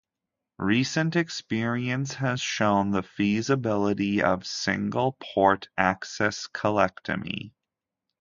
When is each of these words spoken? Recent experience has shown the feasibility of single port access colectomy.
Recent 0.57 1.15
experience 1.15 2.15
has 2.15 2.41
shown 2.41 2.89
the 2.89 3.03
feasibility 3.03 4.23
of 4.23 4.47
single 4.47 5.15
port 5.21 5.69
access 5.77 6.47
colectomy. 6.47 7.53